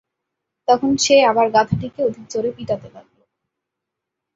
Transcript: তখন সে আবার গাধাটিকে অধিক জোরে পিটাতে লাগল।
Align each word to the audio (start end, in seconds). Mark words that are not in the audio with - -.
তখন 0.67 0.91
সে 0.97 1.15
আবার 1.29 1.47
গাধাটিকে 1.55 1.99
অধিক 2.03 2.25
জোরে 2.31 2.51
পিটাতে 2.57 2.87
লাগল। 2.95 3.19